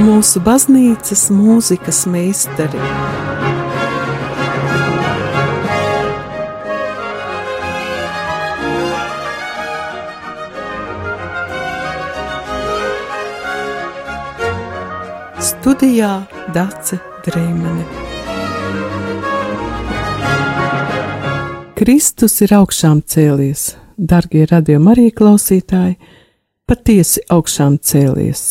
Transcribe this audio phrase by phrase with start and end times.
[0.00, 2.80] mūsu baznīcas mūzikas meistari.
[15.46, 16.10] Studijā
[16.54, 17.86] Dace Dreimane.
[21.76, 25.98] Kristus ir augšām cēlies, darbie radījumi arī klausītāji,
[26.70, 28.48] patiesi augšām cēlies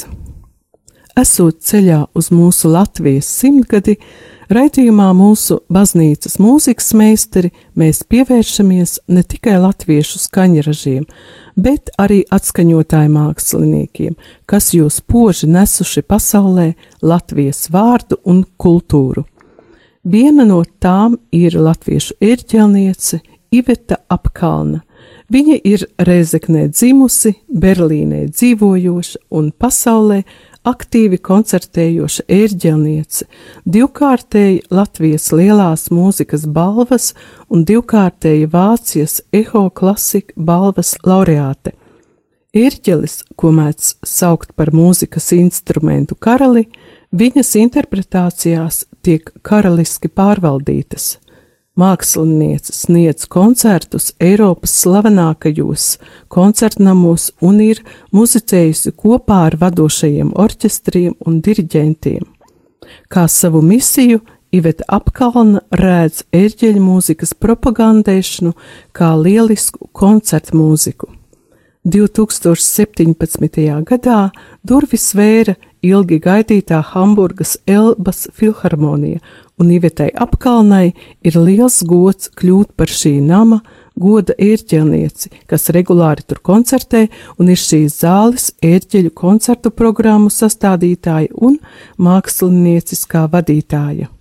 [1.20, 3.95] esot ceļā uz mūsu Latvijas simtgadi,
[4.52, 11.05] raidījumā mūsu baznīcas mūzikas meistari mēs pievēršamies ne tikai latviešu skaņražiem,
[11.55, 19.26] bet arī atskaņotāju māksliniekiem, kas jūs poži nesuši pasaulē Latvijas vārdu un kultūru.
[20.05, 23.23] Viena no tām ir latviešu ērģelniece
[23.55, 24.84] Iveta Apkalna.
[25.34, 30.20] Viņa ir Rezeknē dzimusi, Berlīnē dzīvojoša un pasaulē
[30.66, 33.28] aktīvi koncertējoša ērģelniece,
[33.66, 37.13] divkārtēji Latvijas lielās mūzikas balvas
[37.49, 41.76] un divkārtēji Vācijas Eho klasika balvas laureāte.
[42.55, 46.70] Ērģelis, ko mēdz saukt par mūzikas instrumentu karali,
[47.12, 51.18] viņas interpretācijās tiek karaliski pārvaldītas.
[51.76, 55.87] Māksliniece sniedz koncertus Eiropas slavenākajos
[56.32, 57.82] koncertnamos un ir
[58.15, 62.23] muzicējusi kopā ar vadošajiem orķestriem un diriģentiem.
[63.12, 64.22] Kā savu misiju
[64.56, 68.56] Iveta Apkalna rēdz ērģeļu mūzikas propagandēšanu
[68.95, 71.12] kā lielisku koncertu mūziku.
[71.85, 73.66] 2017.
[73.85, 74.22] gadā
[74.63, 79.19] durvis vēra ilgi gaidītā Hamburgas Elbas filharmonija
[79.59, 80.94] un Ivetai apkalnai
[81.25, 83.61] ir liels gods kļūt par šī nama
[83.95, 87.06] goda ērģelnieci, kas regulāri tur koncertē
[87.39, 91.57] un ir šīs zāles ērģeļu koncertu programmu sastādītāja un
[91.95, 94.11] mākslinieciskā vadītāja.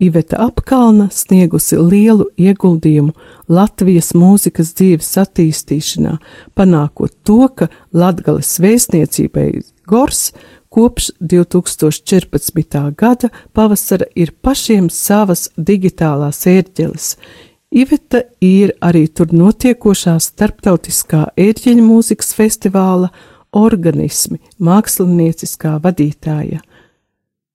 [0.00, 3.12] Iveta Apkalna sniegusi lielu ieguldījumu
[3.52, 6.14] Latvijas mūzikas dzīves attīstīšanā,
[6.56, 9.50] panākot to, ka Latgales vēstniecībai
[9.90, 10.30] Gors
[10.80, 12.94] kopš 2014.
[12.96, 17.08] gada pavasara ir pašiem savas digitālās ērģeles.
[17.70, 23.12] Iveta ir arī tur notiekošā starptautiskā ērģeļu mūzikas festivāla
[23.52, 26.64] organismi mākslinieciskā vadītāja.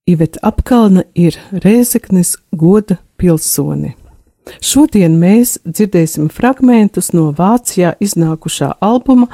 [0.05, 3.95] Iveta Apkalna ir Rēzeknes goda pilsone.
[4.61, 9.31] Šodien mēs dzirdēsim fragmentus no Vācijā iznākušā albuma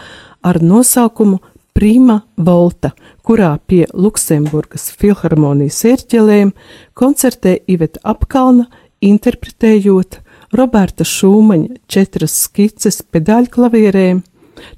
[0.48, 1.42] ar nosaukumu
[1.74, 2.92] Prima Volta,
[3.24, 6.52] kurā pie Luksemburgas filharmonijas ērķelēm
[7.00, 8.68] koncertē Iveta Apkalna,
[9.02, 10.20] interpretējot
[10.58, 14.20] Roberta Šūmaņa četras skices pedaļklavierēm,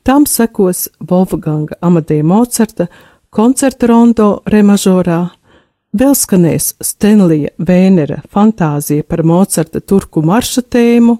[0.05, 2.87] tam sekos Wolfganga Amadeja Mocerta
[3.33, 5.25] koncerta rondo remažorā,
[5.97, 11.17] vēl skanēs Stenlija Vēnera fantāzija par Mocerta turku marša tēmu,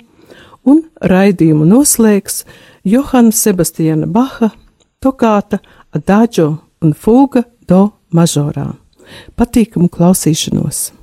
[0.70, 2.44] un raidījumu noslēgs
[2.88, 4.54] Johana Sebastiana Baha
[5.04, 5.60] tokāta
[5.92, 6.50] Adagio
[6.82, 8.72] un Fuga do mažorā.
[9.38, 11.03] Patīkamu klausīšanos!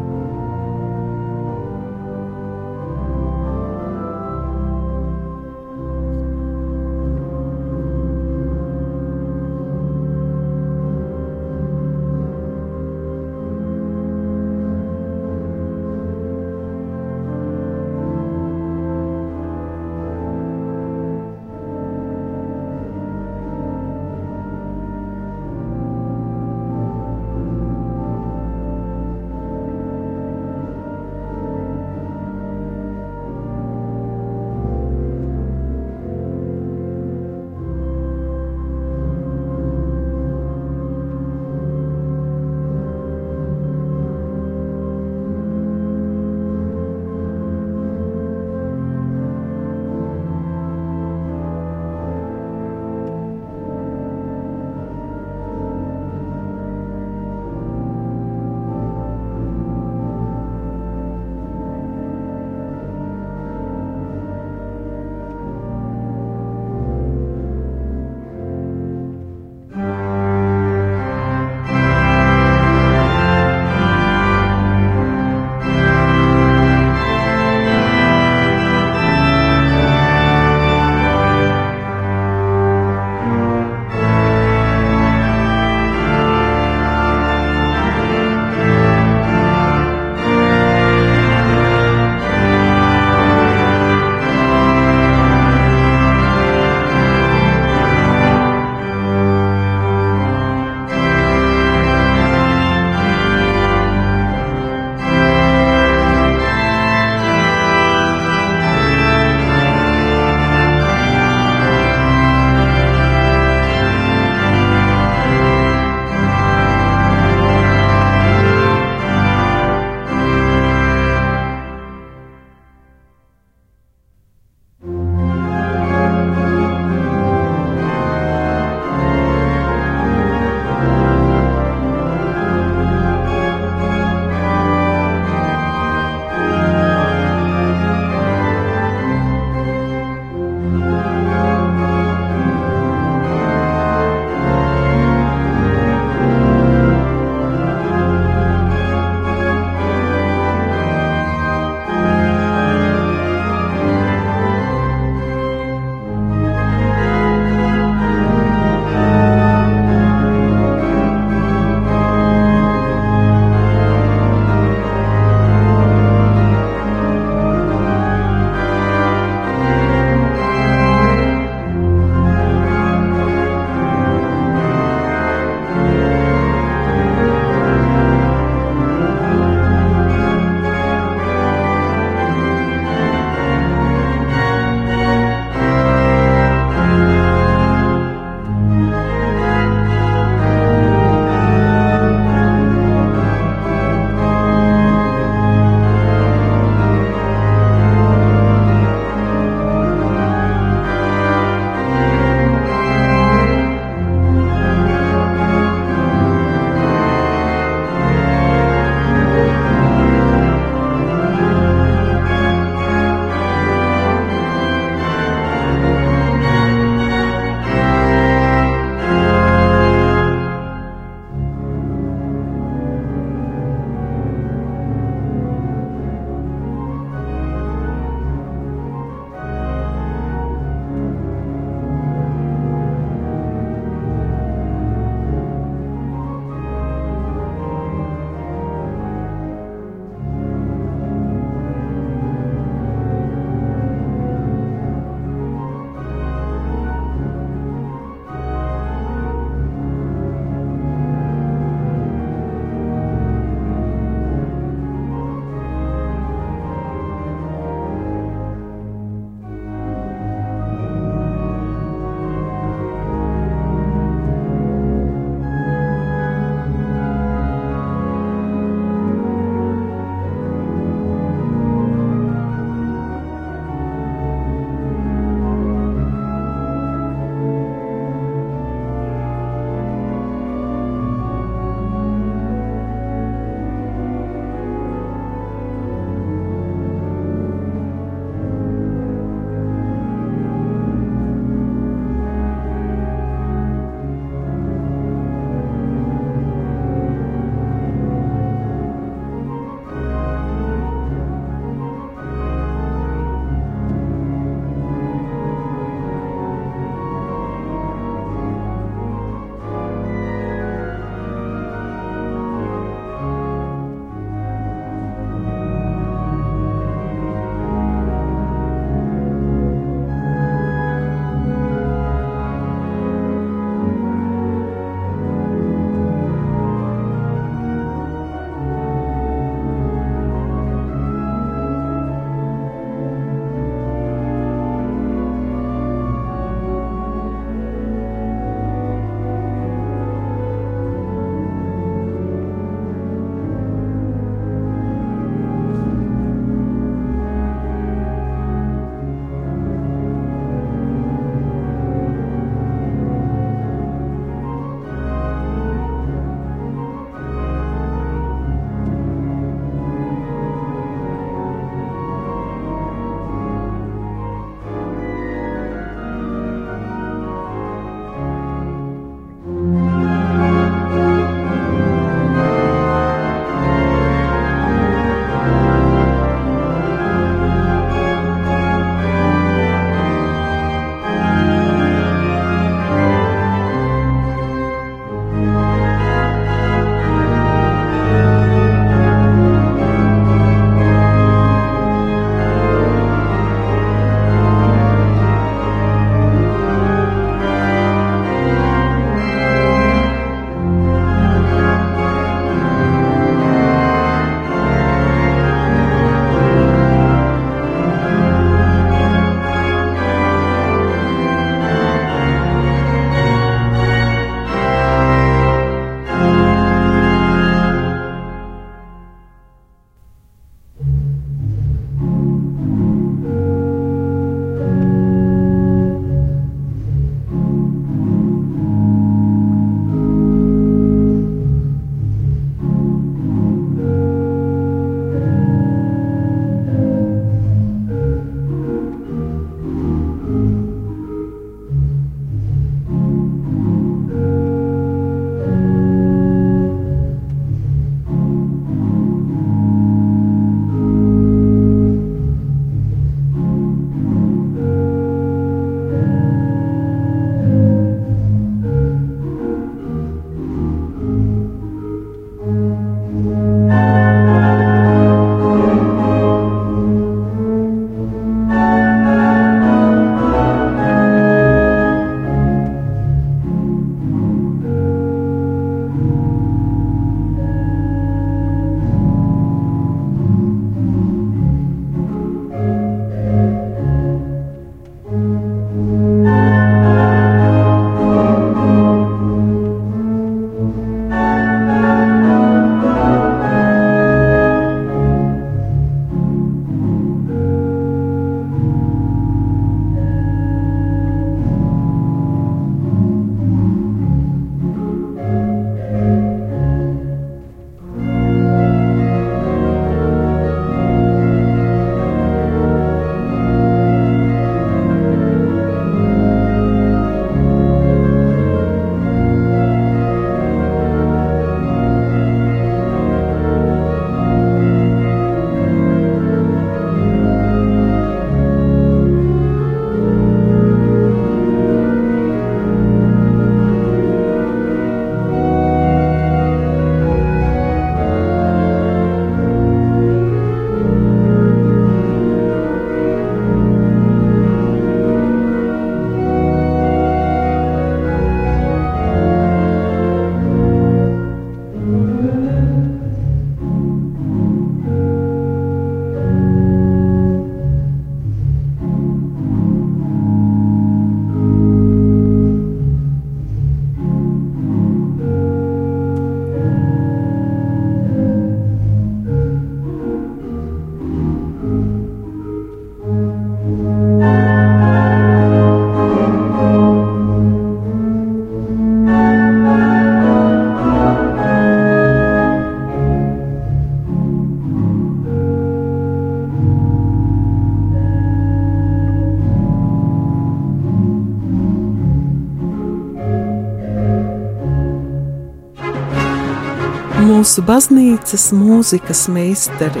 [597.54, 600.00] Mūsu baznīcas mūzikas meistari.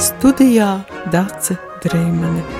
[0.00, 2.59] Studijā Dace Dreimane.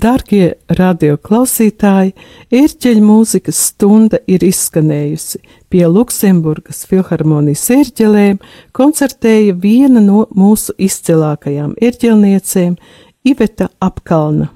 [0.00, 2.12] Darbie radioklausītāji,
[2.54, 5.40] ērķeļa mūzikas stunda ir izskanējusi.
[5.68, 8.38] Pie Luksemburgas filharmonijas ērģelēm
[8.76, 12.76] koncertēja viena no mūsu izcilākajām ērģelniecēm-
[13.32, 14.48] Iveta Apkalna.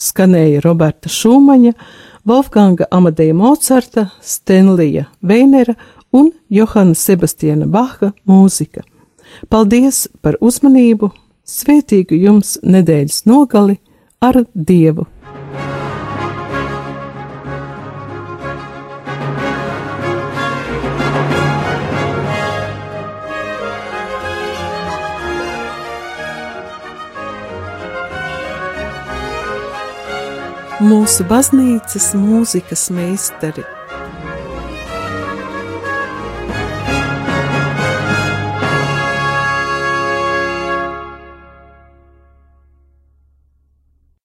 [0.00, 1.74] Skanēja Roberta Šūmaņa,
[2.24, 5.74] Wolfganga Amadeja Mocarta, Stenlija Veinera
[6.12, 8.86] un Johana Sebastiana Baha mūzika.
[9.50, 11.10] Paldies par uzmanību!
[11.46, 13.80] Svētīgu jums nedēļas nogali!
[14.20, 15.06] Ar Dievu.
[30.86, 33.64] Mūsu baznīcas mūzikas meistari